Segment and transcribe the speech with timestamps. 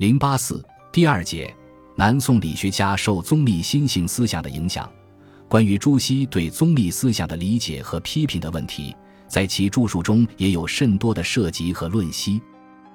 [0.00, 1.54] 零八四第二节，
[1.94, 4.90] 南宋理学家受宗立心性思想的影响，
[5.46, 8.96] 关于朱熹对宗立思想的理解和批评的问题，
[9.28, 12.40] 在其著述中也有甚多的涉及和论析。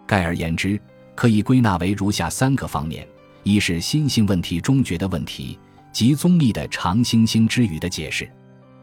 [0.08, 0.82] 概而言之，
[1.14, 3.08] 可以归纳为如下三个方面：
[3.44, 5.60] 一是心性问题中觉的问题，
[5.94, 8.28] 即宗立的常星星之语的解释。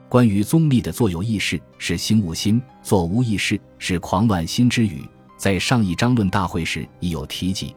[0.08, 5.02] 关于宗立的作有意识是心无心，作无意识是狂乱心之语，
[5.36, 7.74] 在上一章论大会时已有提及。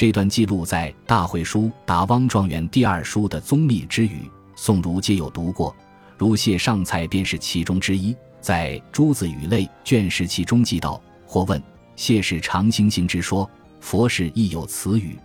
[0.00, 4.22] 这段记录在《大会书·答汪状元第二书》的宗密之语，
[4.56, 5.76] 宋儒皆有读过，
[6.16, 8.16] 如谢上蔡便是其中之一。
[8.40, 11.62] 在《诸子语类》卷十七中记道：“或问
[11.96, 13.46] 谢氏常星星之说，
[13.78, 15.18] 佛氏亦有此语，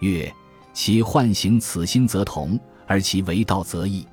[0.00, 0.34] 曰：
[0.72, 4.04] 其唤醒此心则同，而其为道则异。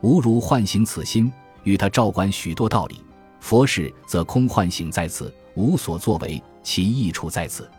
[0.00, 1.30] 吾如唤醒此心，
[1.64, 2.96] 与他照管许多道理；
[3.38, 7.70] 佛氏则空唤醒在此，无所作为，其益处在此。”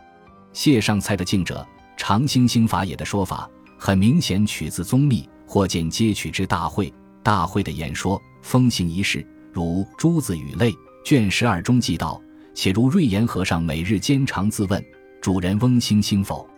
[0.54, 6.90] 谢上蔡的“敬者常兴兴法也”的说法，很明显取自宗密，或见皆取之大会。
[7.24, 10.70] 大会的演说风行一事，如《诸子语类》
[11.04, 12.22] 卷十二中记道
[12.54, 14.82] ：“且如瑞严和尚每日兼常自问：
[15.20, 16.48] 主人翁兴兴否？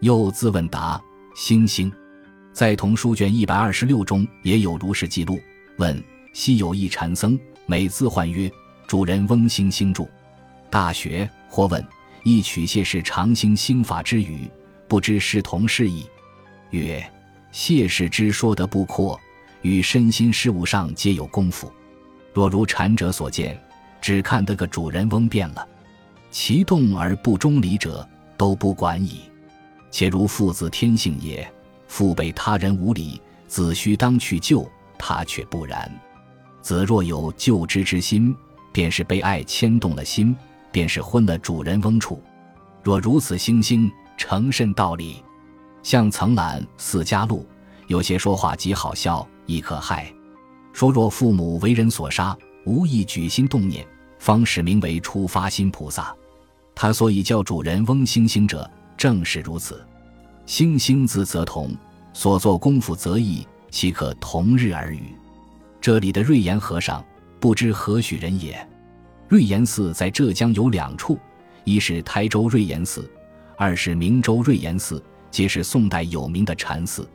[0.00, 1.00] 又自问答：
[1.36, 1.90] 兴兴。”
[2.52, 5.38] 在同书卷一百二十六中也有如是记录。
[5.76, 8.50] 问：昔有一禅僧，每自唤曰
[8.88, 10.08] ：“主人翁星星住。”
[10.68, 11.86] 大学或问。
[12.26, 14.50] 亦取谢氏常兴兴法之语，
[14.88, 16.04] 不知是同是异。
[16.70, 17.00] 曰：
[17.52, 19.16] 谢氏之说得不阔，
[19.62, 21.72] 与身心事物上皆有功夫。
[22.34, 23.56] 若如禅者所见，
[24.00, 25.64] 只看得个主人翁变了，
[26.28, 28.04] 其动而不中理者，
[28.36, 29.20] 都不管矣。
[29.92, 31.48] 且如父子天性也，
[31.86, 34.68] 父被他人无礼，子须当去救，
[34.98, 35.88] 他却不然。
[36.60, 38.34] 子若有救之之心，
[38.72, 40.34] 便是被爱牵动了心。
[40.76, 42.22] 便是昏了主人翁处，
[42.82, 45.24] 若如此星星成甚道理？
[45.82, 47.46] 像曾览《四家录》，
[47.86, 50.12] 有些说话极好笑，亦可害。
[50.74, 52.36] 说若父母为人所杀，
[52.66, 53.86] 无意举心动念，
[54.18, 56.14] 方使名为出发心菩萨。
[56.74, 59.82] 他所以叫主人翁星星者，正是如此。
[60.44, 61.74] 星星字则同，
[62.12, 65.14] 所作功夫则异，岂可同日而语？
[65.80, 67.02] 这里的瑞严和尚，
[67.40, 68.68] 不知何许人也。
[69.28, 71.18] 瑞岩寺在浙江有两处，
[71.64, 73.10] 一是台州瑞岩寺，
[73.56, 77.08] 二是明州瑞岩寺，皆是宋代有名的禅寺。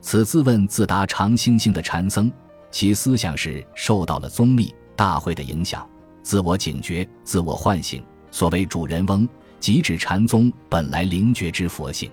[0.00, 2.30] 此自问自答常兴兴的禅僧，
[2.70, 5.84] 其思想是受到了宗密大会的影响，
[6.22, 8.00] 自我警觉，自我唤醒。
[8.30, 12.08] 所谓主人翁，即指禅宗本来灵觉之佛性。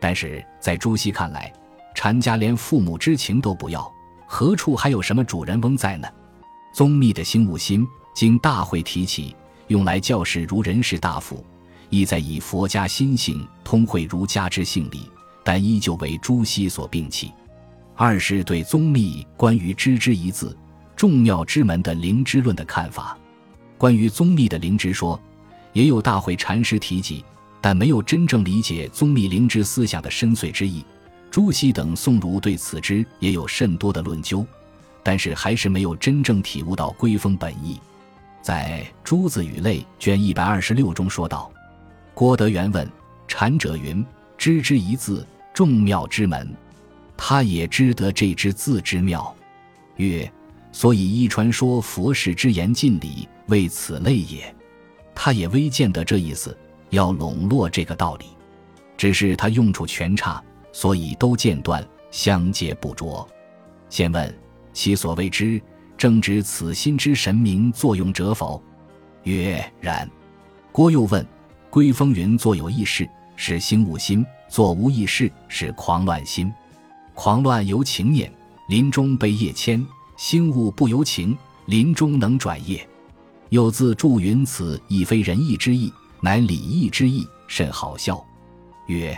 [0.00, 1.52] 但是在朱熹看来，
[1.94, 3.88] 禅家连父母之情都不要，
[4.26, 6.08] 何处还有什么主人翁在呢？
[6.74, 7.86] 宗密的心悟心。
[8.14, 9.34] 经大会提起，
[9.68, 11.44] 用来教示如人士大夫，
[11.88, 15.10] 意在以佛家心性通会儒家之性理，
[15.42, 17.32] 但依旧为朱熹所摒弃。
[17.94, 20.56] 二是对宗密关于知之一字，
[20.96, 23.16] 众妙之门的灵知论的看法。
[23.78, 25.20] 关于宗密的灵知说，
[25.72, 27.24] 也有大会禅师提及，
[27.60, 30.84] 但没有真正理解宗密灵知思想的深邃之意。
[31.30, 34.46] 朱熹等宋儒对此之也有甚多的论究，
[35.02, 37.80] 但是还是没有真正体悟到归风本意。
[38.42, 41.50] 在《诸子语类》卷一百二十六中说道
[42.12, 42.90] ：“郭德元问
[43.28, 44.04] 禅者云
[44.36, 46.52] ：‘知之一字，众妙之门。’
[47.16, 49.32] 他也知得这只字之妙，
[49.96, 50.30] 曰
[50.72, 54.52] ：‘所以一传说佛事之言尽理，为此类也。’
[55.14, 56.56] 他也微见得这意思，
[56.90, 58.24] 要笼络这个道理，
[58.96, 60.42] 只是他用处全差，
[60.72, 63.28] 所以都间断，相接不着。
[63.88, 64.34] 先问
[64.72, 65.62] 其所谓之。”
[65.96, 68.62] 正指此心之神明作用者否？
[69.24, 70.08] 曰然。
[70.72, 71.24] 郭又问：
[71.70, 76.52] 归风云作有意事，是心无心；作无意事，是狂乱心。
[77.14, 78.32] 狂乱由情念，
[78.68, 79.84] 临终被业牵；
[80.16, 81.36] 心物不由情，
[81.66, 82.88] 临终能转业。
[83.50, 88.24] 又自注云：此亦非仁义之意，乃礼义之意，甚好笑。
[88.86, 89.16] 曰：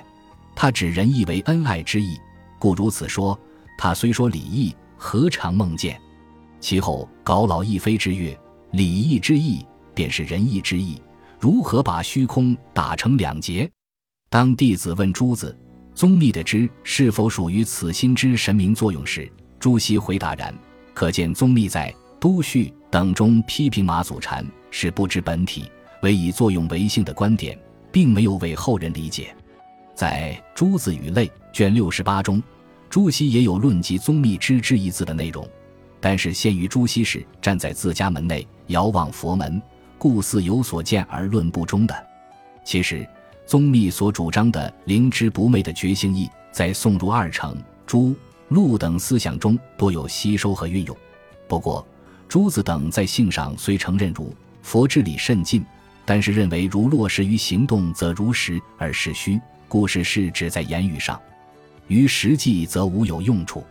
[0.57, 2.19] 他指仁义为恩爱之意，
[2.59, 3.39] 故如此说。
[3.79, 6.01] 他虽说礼义，何尝梦见？
[6.65, 8.35] 其后，搞老亦非之曰
[8.73, 9.63] ：“礼义之义，
[9.95, 10.99] 便是仁义之义，
[11.39, 13.71] 如何把虚空打成两截？”
[14.31, 15.55] 当弟子问朱子
[15.95, 19.31] 宗密的知是否属于此心之神明作用时，
[19.61, 20.55] 朱熹回答：“然。”
[20.95, 25.71] 可见宗密在《都序》等中批评马祖禅是不知本体，
[26.01, 27.59] 唯以作用为性的观点，
[27.93, 29.37] 并没有为后人理解。
[29.95, 32.43] 在《朱子语类》卷六十八中，
[32.89, 35.47] 朱熹也有论及宗密之之一字的内容。
[36.05, 39.63] 但是限于朱熹是站在自家门内遥望佛门，
[39.97, 42.07] 故似有所见而论不中的。
[42.63, 43.09] 其实
[43.47, 47.57] 宗密所主张的灵芝不昧的觉性义，在宋儒二程、
[47.87, 48.15] 朱、
[48.49, 50.95] 陆等思想中多有吸收和运用。
[51.49, 51.87] 不过，
[52.29, 54.31] 朱子等在性上虽承认儒
[54.61, 55.65] 佛之理甚近，
[56.05, 61.19] 但是认为儒落实于行动则如实而实虚，故事是只在言语上，
[61.89, 63.65] 于实际则无有用处。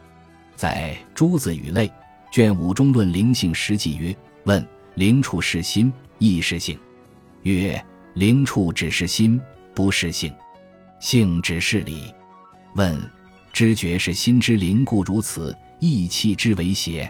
[0.56, 1.88] 在《朱子语类》
[2.34, 6.76] 卷五中论灵性实际曰：“问灵处是心，亦是性。
[7.44, 7.80] 曰
[8.16, 9.40] 灵处只是心。”
[9.76, 10.34] 不是性，
[11.00, 12.12] 性只是理。
[12.74, 13.00] 问：
[13.52, 17.08] 知觉是心之灵故如此，意气之为邪？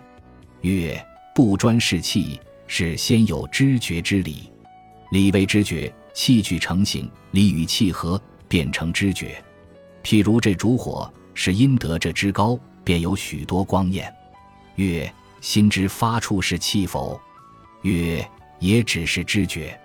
[0.60, 1.02] 曰：
[1.34, 2.38] 不专是气，
[2.68, 4.52] 是先有知觉之理。
[5.12, 9.42] 理为知觉，气具成形，理与气合，变成知觉。
[10.04, 14.14] 譬如这烛火，是因得这之高，便有许多光焰。
[14.76, 15.12] 曰：
[15.42, 17.20] 心之发处是气否？
[17.82, 18.26] 曰：
[18.60, 19.80] 也只是知觉。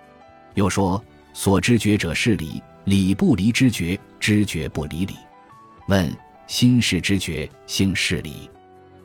[0.55, 1.03] 又说：
[1.33, 2.61] 所知觉者是理。
[2.85, 5.13] 理不离知觉，知觉不离理。
[5.89, 6.11] 问：
[6.47, 8.49] 心是知觉，性是理，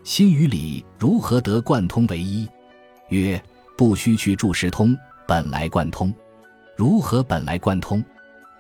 [0.05, 2.49] 心与理如何得贯通为一？
[3.11, 3.43] 曰：
[3.77, 4.97] 不须去注释通，
[5.27, 6.15] 本来贯通。
[6.77, 8.03] 如何本来贯通？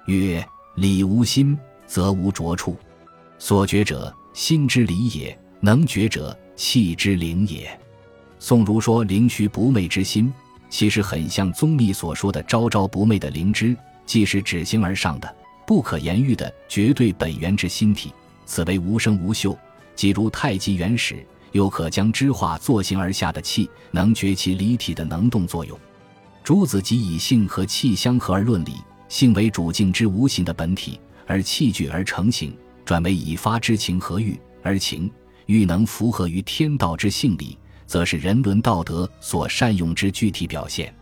[0.06, 2.76] 曰：理无心，则无着处。
[3.38, 7.78] 所觉者，心之理也；能觉者，气之灵也。
[8.38, 10.32] 宋儒说灵虚不昧之心，
[10.68, 13.76] 其实很像宗密所说的朝朝不昧的灵芝。
[14.06, 15.34] 既是指形而上的、
[15.66, 18.12] 不可言喻的绝对本源之心体，
[18.44, 19.58] 此为无声无秀，
[19.96, 25.78] 即如太极原始，又可将之化作形而下的气，能觉其离体的能动作用。
[26.42, 28.74] 朱子即以性和气相合而论理，
[29.08, 32.54] 性为主境之无形的本体，而气聚而成形，
[32.84, 35.10] 转为以发之情和欲，而情
[35.46, 40.94] 欲能符合于天道之性理，则是人伦道德所善用之具体表现。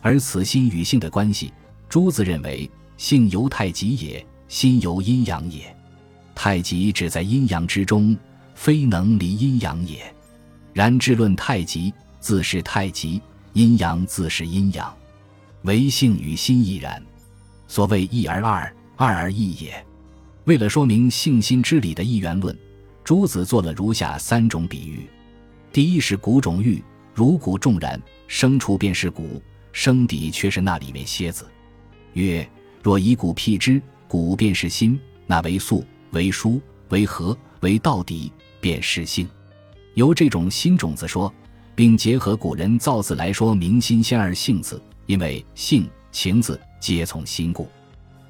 [0.00, 1.52] 而此心与性的关系。
[1.88, 5.74] 朱子认为，性由太极也，心由阴阳也。
[6.34, 8.14] 太极只在阴阳之中，
[8.54, 10.14] 非能离阴阳也。
[10.74, 13.20] 然至论太极，自是太极；
[13.54, 14.94] 阴阳自是阴阳，
[15.62, 17.02] 唯性与心亦然。
[17.66, 19.84] 所谓一而二，二而一也。
[20.44, 22.56] 为了说明性心之理的一元论，
[23.08, 25.08] 朱子做了如下三种比喻：
[25.72, 26.84] 第一是谷种玉，
[27.14, 31.46] 如谷众然，生处便是谷，生底却是那里面蝎子。
[32.12, 32.46] 曰：
[32.82, 36.60] 若以谷辟之，谷便是心，那为素，为书，
[36.90, 39.26] 为和，为道底，便是性。
[39.94, 41.32] 由这种新种子说，
[41.74, 47.70] 并结合古人造字来说明心先而性字，因为性情字皆从心故，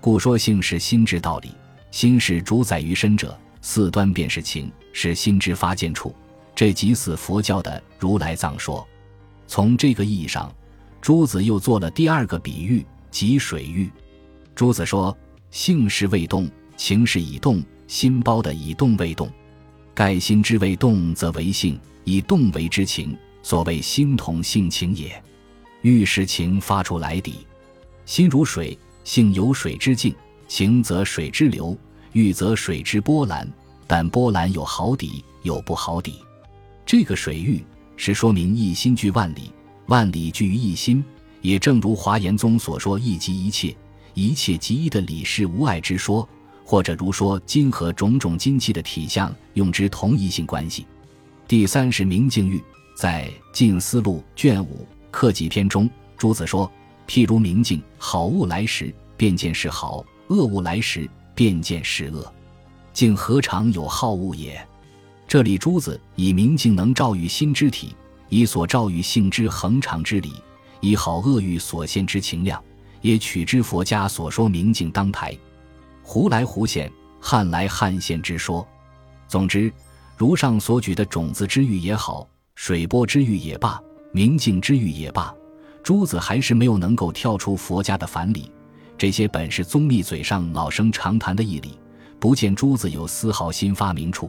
[0.01, 1.51] 故说性是心之道理。
[1.91, 3.37] 心是主宰于身者，
[3.71, 6.15] 四端便是情，是心之发见处。
[6.55, 8.89] 这即似佛教的如来藏说。
[9.47, 10.51] 从这个意义上，
[11.03, 12.83] 朱子又做了第二个比喻。
[13.11, 13.91] 即水域，
[14.55, 15.15] 朱子说
[15.53, 19.31] ：“性是未动，情是以动，心包的以动为动。
[19.95, 25.23] 盖心之未动，则为性；以动为之情，所谓心同性情也。
[25.83, 27.47] 欲使情发出来底，
[28.07, 30.15] 心如水，性有水之境，
[30.47, 31.77] 情则水之流，
[32.13, 33.51] 欲则水之波澜。
[33.87, 36.17] 但波澜有好底，有不好底。
[36.85, 37.65] 这个水域
[37.97, 39.51] 是说明一心聚万里，
[39.87, 41.03] 万里聚于一心。”
[41.41, 43.75] 也正如华严宗所说“一即一切，
[44.13, 46.29] 一切即一”的理事无碍之说，
[46.65, 50.85] 或者如说金和种种金器的体相用之同一性关系。
[51.47, 52.63] 第三是明镜喻，
[52.97, 56.71] 在《晋思录》卷五克己篇中，朱子说
[57.07, 62.35] ：“譬如明镜，好物来时，便见是好；恶物来时，便见是恶。
[62.93, 64.61] 竟何尝有好恶也？”
[65.29, 67.95] 这里珠子以明镜能照于心之体，
[68.29, 70.33] 以所照于性之恒常之理。
[70.81, 72.61] 以好恶欲所现之情量，
[73.03, 75.37] 也取之佛家所说明镜当台，
[76.03, 76.91] 胡来胡现，
[77.21, 78.67] 汉来汉现之说。
[79.29, 79.73] 总之，
[80.17, 82.27] 如上所举的种子之欲也好，
[82.57, 83.81] 水波之欲也罢，
[84.11, 85.33] 明镜之欲也罢，
[85.85, 88.51] 珠子还是没有能够跳出佛家的凡理。
[88.99, 91.79] 这些本是宗密嘴上老生常谈的义理，
[92.19, 94.29] 不见朱子有丝毫新发明处。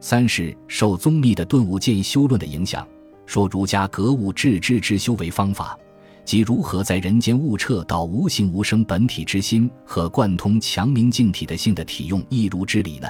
[0.00, 2.86] 三是受宗密的顿悟见修论的影响。
[3.26, 5.76] 说儒家格物致知之修为方法，
[6.24, 13.08] 即如何在人间悟彻到无形无声本体之心和贯通强明净体的性的体用一如之理呢？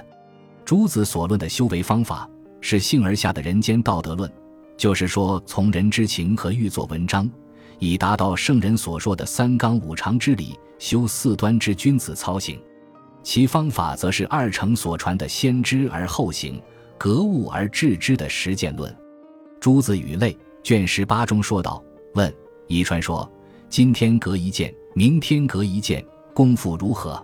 [0.64, 2.26] 朱子所论的修为方法
[2.62, 4.32] 是性而下的人间道德论，
[4.78, 7.30] 就是说从人之情和欲作文章，
[7.78, 12.58] 以达到圣人所说的三纲五常之理，修四端之君子操行。
[13.22, 16.62] 其方法则是二程所传的先知而后行，
[16.96, 18.94] 格物而致知的实践论。
[19.60, 21.82] 朱子语类卷十八中说道
[22.14, 22.32] ：“问，
[22.68, 23.28] 宜川说，
[23.68, 27.20] 今天隔一剑，明天隔一剑，功夫如何？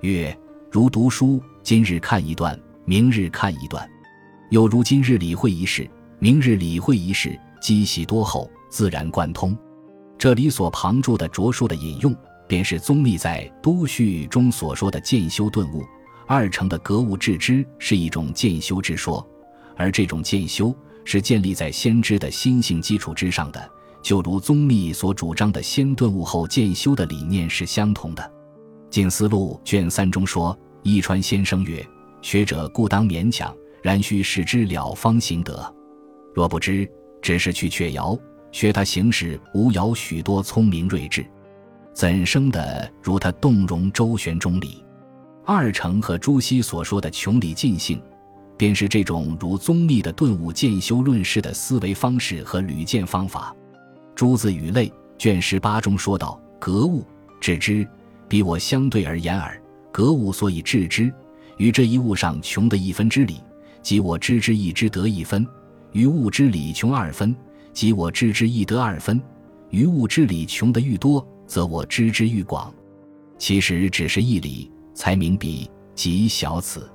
[0.00, 0.36] 曰：
[0.70, 3.86] 如读书，今日看一段，明日看一段；
[4.50, 9.56] 又如今日理会一事，明日理会一事，积习多后，自然贯通。
[10.18, 12.14] 这里所旁注的着书的引用，
[12.46, 15.84] 便是宗密在《都序》中所说的渐修顿悟。
[16.26, 19.26] 二程的格物致知是一种渐修之说，
[19.76, 28.22] 而这种渐修是建立在先知的心性基础之上的，就如宗密所主张的先顿悟后渐修的理念是相同的。
[28.88, 31.86] 《静思录》卷三中说：“一川先生曰
[32.22, 35.74] ：‘学者固当勉强，然须使之了方行得。
[36.32, 36.88] 若不知，
[37.20, 38.18] 只是去却摇，
[38.54, 41.26] 学他行事无有许多聪明睿智，
[41.92, 44.84] 怎生的如他动容周旋中理？’”
[45.44, 48.00] 二程和朱熹所说的穷理尽性，
[48.56, 53.52] 便是这种如宗密的顿悟渐修论事的思维方式和屡见方法。
[54.14, 57.04] 朱子语类卷十八中说道：“格物
[57.40, 57.84] 致知，
[58.28, 59.60] 比我相对而言耳。
[59.90, 61.12] 格物所以致知，
[61.56, 63.40] 于这一物上穷的一分之理，
[63.82, 65.44] 即我知之一之得一分；
[65.90, 67.34] 于物之理穷二分，
[67.74, 69.20] 即我知之亦得二分；
[69.68, 72.72] 于物之理穷得愈多，则我知之愈广。
[73.36, 76.88] 其实只是一理。”才明彼极小此，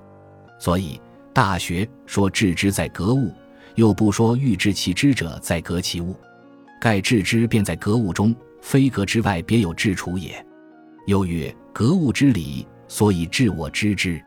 [0.57, 0.95] 所以
[1.33, 3.29] 《大学》说致知在格物，
[3.75, 6.15] 又不说欲知其知者在格其物。
[6.79, 10.33] 盖致知便在格物中，非格之外别有致处也。
[11.07, 14.24] 又曰：格物之理，所以致我知之。